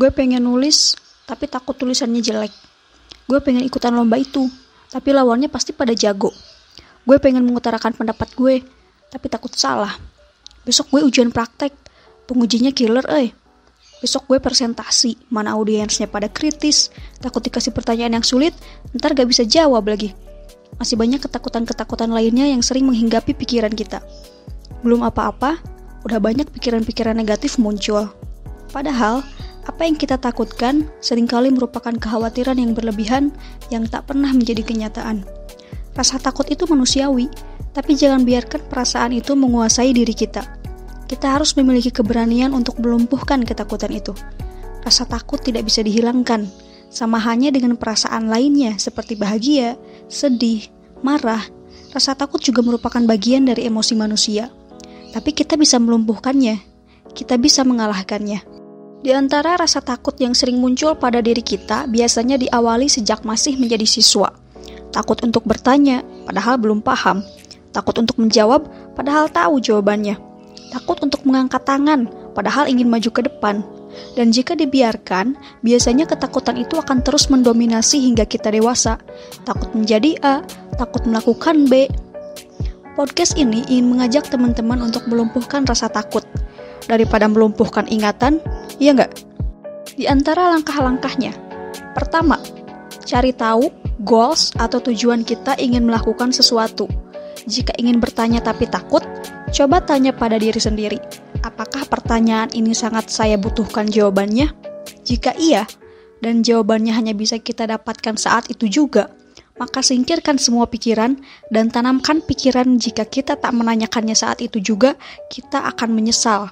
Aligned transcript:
Gue 0.00 0.08
pengen 0.08 0.48
nulis, 0.48 0.96
tapi 1.28 1.44
takut 1.44 1.76
tulisannya 1.76 2.24
jelek. 2.24 2.48
Gue 3.28 3.36
pengen 3.44 3.68
ikutan 3.68 3.92
lomba 3.92 4.16
itu, 4.16 4.48
tapi 4.88 5.12
lawannya 5.12 5.52
pasti 5.52 5.76
pada 5.76 5.92
jago. 5.92 6.32
Gue 7.04 7.20
pengen 7.20 7.44
mengutarakan 7.44 7.92
pendapat 7.92 8.32
gue, 8.32 8.64
tapi 9.12 9.26
takut 9.28 9.52
salah. 9.52 9.92
Besok 10.64 10.96
gue 10.96 11.00
ujian 11.04 11.28
praktek, 11.28 11.76
pengujinya 12.24 12.72
killer 12.72 13.04
eh. 13.12 13.36
Besok 14.00 14.32
gue 14.32 14.38
presentasi, 14.40 15.28
mana 15.28 15.52
audiensnya 15.52 16.08
pada 16.08 16.32
kritis, 16.32 16.88
takut 17.20 17.44
dikasih 17.44 17.76
pertanyaan 17.76 18.16
yang 18.16 18.24
sulit, 18.24 18.56
ntar 18.96 19.12
gak 19.12 19.28
bisa 19.28 19.44
jawab 19.44 19.84
lagi. 19.84 20.16
Masih 20.80 20.96
banyak 20.96 21.20
ketakutan-ketakutan 21.20 22.08
lainnya 22.08 22.48
yang 22.48 22.64
sering 22.64 22.88
menghinggapi 22.88 23.36
pikiran 23.36 23.76
kita. 23.76 24.00
Belum 24.80 25.04
apa-apa, 25.04 25.60
udah 26.08 26.16
banyak 26.16 26.48
pikiran-pikiran 26.56 27.12
negatif 27.12 27.60
muncul. 27.60 28.08
Padahal, 28.72 29.20
apa 29.70 29.86
yang 29.86 29.94
kita 29.94 30.18
takutkan 30.18 30.90
sering 30.98 31.30
kali 31.30 31.54
merupakan 31.54 31.94
kekhawatiran 31.94 32.58
yang 32.58 32.74
berlebihan 32.74 33.30
yang 33.70 33.86
tak 33.86 34.10
pernah 34.10 34.34
menjadi 34.34 34.66
kenyataan. 34.66 35.22
Rasa 35.94 36.18
takut 36.18 36.50
itu 36.50 36.66
manusiawi, 36.66 37.30
tapi 37.70 37.94
jangan 37.94 38.26
biarkan 38.26 38.66
perasaan 38.66 39.14
itu 39.14 39.38
menguasai 39.38 39.94
diri 39.94 40.10
kita. 40.10 40.42
Kita 41.06 41.38
harus 41.38 41.54
memiliki 41.54 41.94
keberanian 41.94 42.50
untuk 42.50 42.82
melumpuhkan 42.82 43.46
ketakutan 43.46 43.94
itu. 43.94 44.10
Rasa 44.82 45.06
takut 45.06 45.38
tidak 45.38 45.70
bisa 45.70 45.86
dihilangkan, 45.86 46.50
sama 46.90 47.22
halnya 47.22 47.54
dengan 47.54 47.78
perasaan 47.78 48.26
lainnya 48.26 48.74
seperti 48.74 49.14
bahagia, 49.14 49.78
sedih, 50.10 50.66
marah. 51.06 51.46
Rasa 51.94 52.18
takut 52.18 52.42
juga 52.42 52.66
merupakan 52.66 53.02
bagian 53.06 53.46
dari 53.46 53.70
emosi 53.70 53.94
manusia. 53.94 54.50
Tapi 55.14 55.30
kita 55.30 55.54
bisa 55.54 55.78
melumpuhkannya. 55.78 56.58
Kita 57.14 57.38
bisa 57.38 57.62
mengalahkannya. 57.66 58.49
Di 59.00 59.16
antara 59.16 59.56
rasa 59.56 59.80
takut 59.80 60.12
yang 60.20 60.36
sering 60.36 60.60
muncul 60.60 60.92
pada 60.92 61.24
diri 61.24 61.40
kita 61.40 61.88
biasanya 61.88 62.36
diawali 62.36 62.84
sejak 62.84 63.24
masih 63.24 63.56
menjadi 63.56 63.88
siswa. 63.88 64.28
Takut 64.92 65.16
untuk 65.24 65.48
bertanya, 65.48 66.04
padahal 66.28 66.60
belum 66.60 66.84
paham. 66.84 67.24
Takut 67.72 67.96
untuk 67.96 68.20
menjawab, 68.20 68.68
padahal 68.92 69.32
tahu 69.32 69.56
jawabannya. 69.62 70.20
Takut 70.68 71.00
untuk 71.00 71.24
mengangkat 71.24 71.64
tangan, 71.64 72.12
padahal 72.36 72.68
ingin 72.68 72.92
maju 72.92 73.08
ke 73.08 73.24
depan. 73.24 73.64
Dan 74.14 74.36
jika 74.36 74.52
dibiarkan, 74.52 75.34
biasanya 75.64 76.04
ketakutan 76.04 76.60
itu 76.60 76.76
akan 76.76 77.00
terus 77.00 77.32
mendominasi 77.32 78.04
hingga 78.04 78.28
kita 78.28 78.52
dewasa. 78.52 79.00
Takut 79.48 79.72
menjadi 79.72 80.14
A, 80.20 80.44
takut 80.76 81.08
melakukan 81.08 81.66
B, 81.72 81.88
Podcast 83.00 83.38
ini 83.40 83.64
ingin 83.70 83.96
mengajak 83.96 84.28
teman-teman 84.28 84.82
untuk 84.82 85.08
melumpuhkan 85.08 85.64
rasa 85.64 85.88
takut 85.88 86.20
daripada 86.84 87.30
melumpuhkan 87.30 87.88
ingatan, 87.88 88.44
iya 88.80 88.96
nggak? 88.96 89.12
Di 89.94 90.08
antara 90.08 90.50
langkah-langkahnya, 90.56 91.36
pertama, 91.92 92.40
cari 93.04 93.36
tahu 93.36 93.68
goals 94.02 94.56
atau 94.56 94.80
tujuan 94.80 95.22
kita 95.22 95.54
ingin 95.60 95.84
melakukan 95.84 96.32
sesuatu. 96.32 96.88
Jika 97.44 97.76
ingin 97.76 98.00
bertanya 98.00 98.40
tapi 98.40 98.64
takut, 98.64 99.04
coba 99.52 99.84
tanya 99.84 100.16
pada 100.16 100.40
diri 100.40 100.58
sendiri, 100.60 100.96
apakah 101.44 101.84
pertanyaan 101.84 102.48
ini 102.56 102.72
sangat 102.72 103.12
saya 103.12 103.36
butuhkan 103.36 103.88
jawabannya? 103.88 104.52
Jika 105.04 105.36
iya, 105.36 105.68
dan 106.24 106.44
jawabannya 106.44 106.92
hanya 106.92 107.12
bisa 107.16 107.40
kita 107.40 107.68
dapatkan 107.68 108.16
saat 108.16 108.48
itu 108.52 108.68
juga, 108.68 109.12
maka 109.60 109.84
singkirkan 109.84 110.40
semua 110.40 110.64
pikiran 110.68 111.20
dan 111.52 111.68
tanamkan 111.68 112.24
pikiran 112.24 112.80
jika 112.80 113.04
kita 113.04 113.36
tak 113.36 113.52
menanyakannya 113.52 114.16
saat 114.16 114.40
itu 114.40 114.60
juga, 114.60 114.96
kita 115.28 115.60
akan 115.76 115.92
menyesal. 115.92 116.48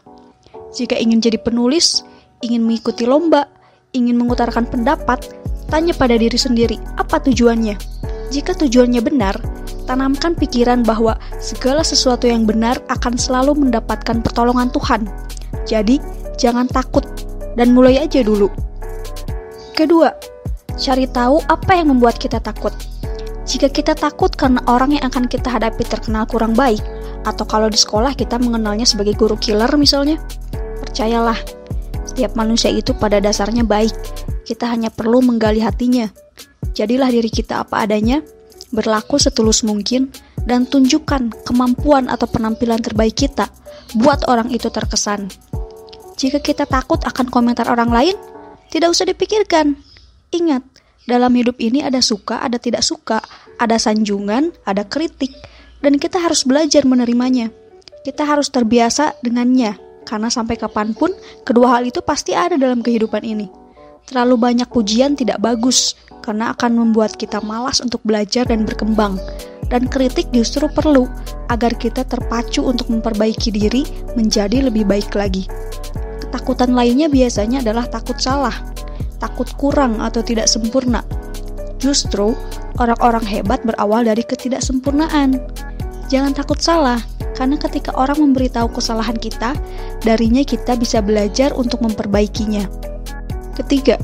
Jika 0.77 0.97
ingin 1.01 1.25
jadi 1.25 1.41
penulis, 1.41 2.05
ingin 2.42 2.64
mengikuti 2.64 3.05
lomba, 3.05 3.47
ingin 3.92 4.19
mengutarakan 4.19 4.69
pendapat, 4.69 5.27
tanya 5.69 5.92
pada 5.97 6.14
diri 6.14 6.36
sendiri, 6.36 6.77
apa 6.97 7.19
tujuannya? 7.22 7.75
Jika 8.28 8.53
tujuannya 8.55 9.00
benar, 9.00 9.41
tanamkan 9.89 10.36
pikiran 10.36 10.84
bahwa 10.84 11.16
segala 11.41 11.81
sesuatu 11.81 12.28
yang 12.28 12.44
benar 12.44 12.76
akan 12.93 13.16
selalu 13.16 13.56
mendapatkan 13.56 14.21
pertolongan 14.21 14.69
Tuhan. 14.69 15.09
Jadi, 15.65 15.97
jangan 16.37 16.69
takut 16.69 17.04
dan 17.56 17.72
mulai 17.72 18.04
aja 18.04 18.21
dulu. 18.21 18.53
Kedua, 19.72 20.12
cari 20.76 21.09
tahu 21.09 21.41
apa 21.49 21.72
yang 21.75 21.97
membuat 21.97 22.20
kita 22.20 22.38
takut. 22.38 22.70
Jika 23.49 23.72
kita 23.72 23.97
takut 23.97 24.28
karena 24.37 24.60
orang 24.69 24.93
yang 24.93 25.09
akan 25.09 25.25
kita 25.25 25.49
hadapi 25.49 25.81
terkenal 25.88 26.28
kurang 26.28 26.53
baik, 26.53 26.84
atau 27.25 27.49
kalau 27.49 27.72
di 27.72 27.81
sekolah 27.81 28.12
kita 28.12 28.37
mengenalnya 28.37 28.84
sebagai 28.84 29.16
guru 29.16 29.41
killer 29.41 29.72
misalnya, 29.81 30.20
percayalah, 30.84 31.41
setiap 32.19 32.34
manusia 32.34 32.75
itu 32.75 32.99
pada 32.99 33.23
dasarnya 33.23 33.62
baik. 33.62 33.95
Kita 34.43 34.67
hanya 34.67 34.91
perlu 34.91 35.23
menggali 35.23 35.62
hatinya. 35.62 36.11
Jadilah 36.75 37.15
diri 37.15 37.31
kita 37.31 37.62
apa 37.62 37.87
adanya, 37.87 38.27
berlaku 38.75 39.23
setulus 39.23 39.62
mungkin, 39.62 40.11
dan 40.43 40.67
tunjukkan 40.67 41.47
kemampuan 41.47 42.11
atau 42.11 42.27
penampilan 42.27 42.83
terbaik 42.83 43.15
kita. 43.15 43.47
Buat 43.95 44.27
orang 44.27 44.51
itu 44.51 44.67
terkesan. 44.67 45.31
Jika 46.19 46.43
kita 46.43 46.67
takut 46.67 46.99
akan 47.06 47.31
komentar 47.31 47.71
orang 47.71 47.95
lain, 47.95 48.19
tidak 48.75 48.99
usah 48.99 49.06
dipikirkan. 49.06 49.79
Ingat, 50.35 50.67
dalam 51.06 51.31
hidup 51.39 51.55
ini 51.62 51.87
ada 51.87 52.03
suka, 52.03 52.43
ada 52.43 52.59
tidak 52.59 52.83
suka, 52.83 53.23
ada 53.62 53.79
sanjungan, 53.79 54.50
ada 54.67 54.83
kritik, 54.83 55.31
dan 55.87 56.03
kita 56.03 56.19
harus 56.19 56.43
belajar 56.43 56.83
menerimanya. 56.83 57.55
Kita 58.03 58.27
harus 58.27 58.50
terbiasa 58.50 59.15
dengannya, 59.23 59.88
karena 60.08 60.32
sampai 60.32 60.56
kapan 60.56 60.96
pun 60.96 61.12
kedua 61.44 61.76
hal 61.76 61.84
itu 61.84 62.00
pasti 62.00 62.32
ada 62.32 62.56
dalam 62.56 62.80
kehidupan 62.80 63.20
ini. 63.20 63.52
Terlalu 64.08 64.41
banyak 64.41 64.72
pujian 64.72 65.20
tidak 65.20 65.36
bagus, 65.44 65.92
karena 66.24 66.56
akan 66.56 66.80
membuat 66.80 67.20
kita 67.20 67.44
malas 67.44 67.84
untuk 67.84 68.00
belajar 68.08 68.48
dan 68.48 68.64
berkembang. 68.64 69.20
Dan 69.69 69.84
kritik 69.84 70.32
justru 70.32 70.64
perlu 70.72 71.04
agar 71.52 71.76
kita 71.76 72.08
terpacu 72.08 72.64
untuk 72.64 72.88
memperbaiki 72.88 73.52
diri 73.52 73.84
menjadi 74.16 74.64
lebih 74.64 74.88
baik 74.88 75.12
lagi. 75.12 75.44
Ketakutan 76.25 76.72
lainnya 76.72 77.12
biasanya 77.12 77.60
adalah 77.60 77.84
takut 77.84 78.16
salah, 78.16 78.56
takut 79.20 79.44
kurang 79.60 80.00
atau 80.00 80.25
tidak 80.25 80.48
sempurna. 80.48 81.04
Justru, 81.76 82.32
orang-orang 82.80 83.28
hebat 83.28 83.60
berawal 83.60 84.08
dari 84.08 84.25
ketidaksempurnaan. 84.25 85.36
Jangan 86.08 86.32
takut 86.32 86.56
salah, 86.64 87.04
karena 87.38 87.54
ketika 87.54 87.94
orang 87.94 88.19
memberitahu 88.19 88.66
kesalahan 88.75 89.15
kita, 89.15 89.54
darinya 90.03 90.43
kita 90.43 90.75
bisa 90.75 90.99
belajar 90.99 91.54
untuk 91.54 91.78
memperbaikinya. 91.87 92.66
Ketiga, 93.54 93.94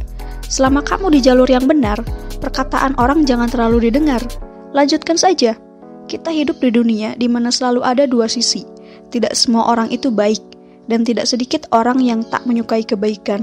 selama 0.47 0.87
kamu 0.87 1.19
di 1.19 1.21
jalur 1.27 1.51
yang 1.51 1.67
benar, 1.67 1.99
perkataan 2.39 2.95
orang 3.03 3.27
jangan 3.27 3.51
terlalu 3.51 3.91
didengar. 3.91 4.23
Lanjutkan 4.71 5.19
saja. 5.19 5.59
Kita 6.07 6.31
hidup 6.31 6.63
di 6.63 6.71
dunia 6.71 7.19
di 7.19 7.27
mana 7.27 7.51
selalu 7.51 7.83
ada 7.83 8.07
dua 8.07 8.31
sisi. 8.31 8.63
Tidak 9.11 9.35
semua 9.35 9.67
orang 9.67 9.91
itu 9.91 10.15
baik, 10.15 10.39
dan 10.87 11.03
tidak 11.03 11.27
sedikit 11.27 11.67
orang 11.75 11.99
yang 11.99 12.23
tak 12.29 12.45
menyukai 12.47 12.87
kebaikan. 12.87 13.43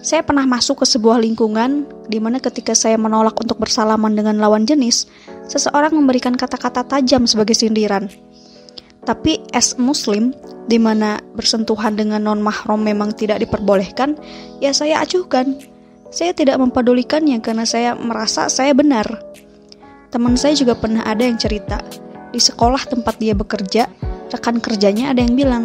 Saya 0.00 0.24
pernah 0.24 0.48
masuk 0.48 0.80
ke 0.80 0.86
sebuah 0.88 1.20
lingkungan 1.20 1.84
di 2.08 2.16
mana 2.16 2.40
ketika 2.40 2.72
saya 2.72 2.96
menolak 2.96 3.36
untuk 3.36 3.60
bersalaman 3.60 4.16
dengan 4.16 4.40
lawan 4.40 4.64
jenis, 4.64 5.04
seseorang 5.44 5.92
memberikan 5.92 6.32
kata-kata 6.32 6.88
tajam 6.88 7.28
sebagai 7.28 7.52
sindiran. 7.52 8.08
Tapi 9.04 9.40
as 9.56 9.74
muslim, 9.80 10.36
di 10.68 10.76
mana 10.76 11.18
bersentuhan 11.34 11.96
dengan 11.96 12.24
non-mahram 12.24 12.78
memang 12.78 13.16
tidak 13.16 13.40
diperbolehkan, 13.40 14.14
ya 14.60 14.70
saya 14.70 15.00
acuhkan. 15.00 15.56
Saya 16.10 16.34
tidak 16.34 16.58
mempedulikannya 16.58 17.38
karena 17.38 17.62
saya 17.62 17.94
merasa 17.94 18.50
saya 18.50 18.74
benar. 18.74 19.06
Teman 20.10 20.34
saya 20.34 20.58
juga 20.58 20.74
pernah 20.74 21.06
ada 21.06 21.22
yang 21.22 21.38
cerita, 21.38 21.78
di 22.34 22.42
sekolah 22.42 22.82
tempat 22.90 23.22
dia 23.22 23.30
bekerja, 23.32 23.86
rekan 24.34 24.58
kerjanya 24.58 25.14
ada 25.14 25.22
yang 25.22 25.38
bilang, 25.38 25.64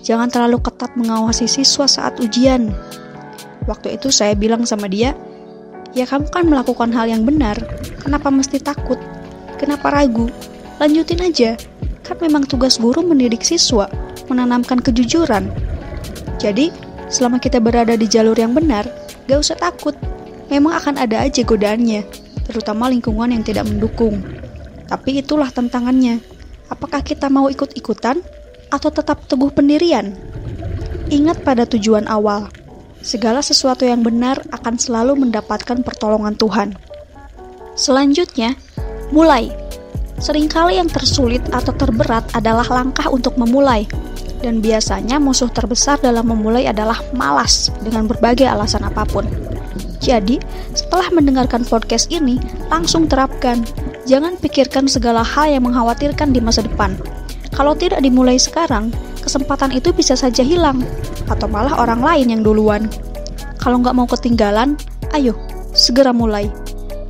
jangan 0.00 0.32
terlalu 0.32 0.64
ketat 0.64 0.96
mengawasi 0.96 1.44
siswa 1.44 1.84
saat 1.84 2.16
ujian, 2.24 2.72
Waktu 3.68 4.00
itu 4.00 4.08
saya 4.08 4.32
bilang 4.32 4.64
sama 4.64 4.88
dia, 4.88 5.12
ya 5.92 6.08
kamu 6.08 6.26
kan 6.32 6.44
melakukan 6.48 6.90
hal 6.90 7.06
yang 7.06 7.22
benar, 7.28 7.54
kenapa 8.00 8.32
mesti 8.32 8.58
takut? 8.58 8.96
Kenapa 9.60 9.92
ragu? 9.92 10.26
Lanjutin 10.80 11.20
aja, 11.20 11.60
kan 12.10 12.18
memang 12.18 12.42
tugas 12.42 12.74
guru 12.82 13.06
mendidik 13.06 13.46
siswa, 13.46 13.86
menanamkan 14.26 14.82
kejujuran. 14.82 15.46
Jadi, 16.42 16.74
selama 17.06 17.38
kita 17.38 17.62
berada 17.62 17.94
di 17.94 18.10
jalur 18.10 18.34
yang 18.34 18.50
benar, 18.50 18.90
gak 19.30 19.38
usah 19.38 19.54
takut. 19.54 19.94
Memang 20.50 20.74
akan 20.82 20.98
ada 20.98 21.22
aja 21.22 21.46
godaannya, 21.46 22.02
terutama 22.50 22.90
lingkungan 22.90 23.30
yang 23.30 23.46
tidak 23.46 23.70
mendukung. 23.70 24.26
Tapi 24.90 25.22
itulah 25.22 25.54
tantangannya. 25.54 26.18
Apakah 26.66 27.06
kita 27.06 27.30
mau 27.30 27.46
ikut-ikutan 27.46 28.18
atau 28.74 28.90
tetap 28.90 29.30
teguh 29.30 29.54
pendirian? 29.54 30.10
Ingat 31.14 31.46
pada 31.46 31.62
tujuan 31.62 32.10
awal 32.10 32.50
segala 33.06 33.38
sesuatu 33.40 33.86
yang 33.86 34.02
benar 34.02 34.42
akan 34.50 34.76
selalu 34.76 35.14
mendapatkan 35.26 35.86
pertolongan 35.86 36.34
Tuhan. 36.34 36.74
Selanjutnya, 37.78 38.58
mulai. 39.14 39.59
Seringkali 40.20 40.76
yang 40.76 40.92
tersulit 40.92 41.40
atau 41.48 41.72
terberat 41.72 42.28
adalah 42.36 42.68
langkah 42.68 43.08
untuk 43.08 43.40
memulai. 43.40 43.88
Dan 44.44 44.60
biasanya 44.60 45.16
musuh 45.16 45.48
terbesar 45.48 45.96
dalam 46.00 46.28
memulai 46.28 46.68
adalah 46.68 47.00
malas 47.16 47.72
dengan 47.80 48.04
berbagai 48.04 48.44
alasan 48.44 48.84
apa 48.84 49.08
pun. 49.08 49.24
Jadi, 50.00 50.36
setelah 50.76 51.08
mendengarkan 51.12 51.64
podcast 51.64 52.12
ini, 52.12 52.36
langsung 52.68 53.08
terapkan. 53.08 53.64
Jangan 54.04 54.36
pikirkan 54.40 54.88
segala 54.88 55.24
hal 55.24 55.56
yang 55.56 55.64
mengkhawatirkan 55.68 56.32
di 56.32 56.40
masa 56.40 56.64
depan. 56.64 56.96
Kalau 57.52 57.76
tidak 57.76 58.00
dimulai 58.00 58.40
sekarang, 58.40 58.92
kesempatan 59.20 59.72
itu 59.76 59.92
bisa 59.92 60.16
saja 60.16 60.40
hilang, 60.40 60.80
atau 61.28 61.48
malah 61.48 61.76
orang 61.76 62.00
lain 62.00 62.32
yang 62.32 62.42
duluan. 62.44 62.88
Kalau 63.60 63.80
nggak 63.80 63.96
mau 63.96 64.08
ketinggalan, 64.08 64.76
ayo, 65.12 65.36
segera 65.76 66.16
mulai. 66.16 66.48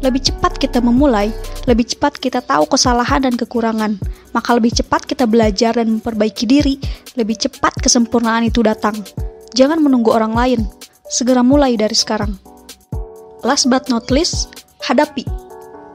Lebih 0.03 0.35
cepat 0.35 0.59
kita 0.59 0.83
memulai, 0.83 1.31
lebih 1.71 1.87
cepat 1.87 2.19
kita 2.19 2.43
tahu 2.43 2.67
kesalahan 2.67 3.23
dan 3.23 3.39
kekurangan, 3.39 3.95
maka 4.35 4.51
lebih 4.59 4.75
cepat 4.75 5.07
kita 5.07 5.31
belajar 5.31 5.79
dan 5.79 5.87
memperbaiki 5.87 6.43
diri, 6.43 6.83
lebih 7.15 7.39
cepat 7.39 7.79
kesempurnaan 7.79 8.51
itu 8.51 8.59
datang. 8.67 8.99
Jangan 9.55 9.79
menunggu 9.79 10.11
orang 10.11 10.35
lain, 10.35 10.61
segera 11.07 11.47
mulai 11.47 11.79
dari 11.79 11.95
sekarang. 11.95 12.35
Last 13.47 13.71
but 13.71 13.87
not 13.87 14.11
least, 14.11 14.51
hadapi. 14.83 15.23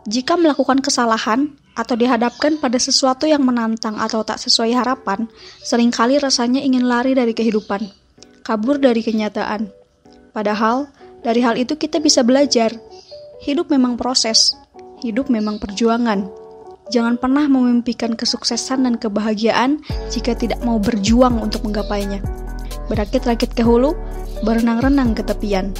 Jika 0.07 0.39
melakukan 0.39 0.79
kesalahan 0.79 1.51
atau 1.75 1.99
dihadapkan 1.99 2.55
pada 2.63 2.79
sesuatu 2.79 3.27
yang 3.27 3.43
menantang 3.43 3.99
atau 3.99 4.23
tak 4.23 4.39
sesuai 4.39 4.71
harapan, 4.71 5.27
sering 5.59 5.91
kali 5.91 6.15
rasanya 6.23 6.63
ingin 6.63 6.87
lari 6.87 7.11
dari 7.11 7.35
kehidupan, 7.35 7.83
kabur 8.47 8.79
dari 8.79 9.03
kenyataan. 9.03 9.67
Padahal, 10.31 10.87
dari 11.19 11.43
hal 11.43 11.59
itu 11.59 11.75
kita 11.75 11.99
bisa 11.99 12.23
belajar. 12.23 12.71
Hidup 13.43 13.67
memang 13.67 13.99
proses, 13.99 14.55
hidup 15.01 15.27
memang 15.27 15.59
perjuangan. 15.59 16.27
Jangan 16.93 17.17
pernah 17.17 17.49
memimpikan 17.49 18.13
kesuksesan 18.13 18.85
dan 18.85 18.95
kebahagiaan 19.01 19.81
jika 20.13 20.37
tidak 20.37 20.61
mau 20.61 20.77
berjuang 20.77 21.41
untuk 21.41 21.65
menggapainya. 21.65 22.21
Berakit-rakit 22.85 23.57
ke 23.57 23.65
hulu, 23.65 23.97
berenang-renang 24.45 25.17
ke 25.17 25.25
tepian. 25.25 25.73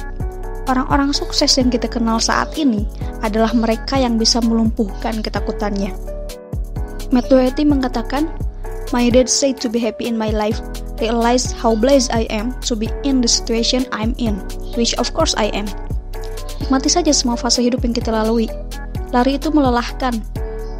Orang-orang 0.66 1.14
sukses 1.14 1.54
yang 1.54 1.70
kita 1.70 1.86
kenal 1.86 2.18
saat 2.18 2.50
ini 2.58 2.82
adalah 3.22 3.54
mereka 3.54 3.94
yang 3.94 4.18
bisa 4.18 4.42
melumpuhkan 4.42 5.22
ketakutannya. 5.22 5.94
Matt 7.14 7.30
Doherty 7.30 7.62
mengatakan, 7.62 8.26
My 8.90 9.06
dad 9.06 9.30
said 9.30 9.62
to 9.62 9.70
be 9.70 9.78
happy 9.78 10.10
in 10.10 10.18
my 10.18 10.34
life, 10.34 10.58
realize 10.98 11.54
how 11.54 11.78
blessed 11.78 12.10
I 12.10 12.26
am 12.34 12.50
to 12.66 12.74
be 12.74 12.90
in 13.06 13.22
the 13.22 13.30
situation 13.30 13.86
I'm 13.94 14.10
in, 14.18 14.42
which 14.74 14.98
of 14.98 15.14
course 15.14 15.38
I 15.38 15.54
am. 15.54 15.70
Nikmati 16.66 16.90
saja 16.90 17.14
semua 17.14 17.38
fase 17.38 17.62
hidup 17.62 17.86
yang 17.86 17.94
kita 17.94 18.10
lalui. 18.10 18.50
Lari 19.16 19.40
itu 19.40 19.48
melelahkan, 19.48 20.12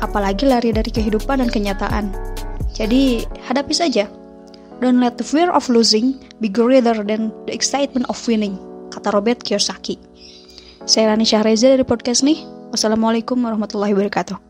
apalagi 0.05 0.45
lari 0.45 0.69
dari 0.69 0.93
kehidupan 0.93 1.41
dan 1.41 1.49
kenyataan. 1.49 2.13
Jadi, 2.77 3.25
hadapi 3.49 3.73
saja. 3.73 4.05
Don't 4.85 5.01
let 5.01 5.17
the 5.17 5.25
fear 5.25 5.49
of 5.49 5.73
losing 5.73 6.21
be 6.37 6.53
greater 6.53 7.01
than 7.01 7.33
the 7.49 7.57
excitement 7.57 8.05
of 8.13 8.21
winning 8.29 8.61
kata 8.93 9.09
Robert 9.17 9.41
Kiyosaki. 9.41 9.97
Saya 10.85 11.17
Rani 11.17 11.25
Syahreza 11.25 11.73
dari 11.73 11.89
podcast 11.89 12.29
nih. 12.29 12.45
Wassalamualaikum 12.77 13.41
warahmatullahi 13.41 13.97
wabarakatuh. 13.97 14.46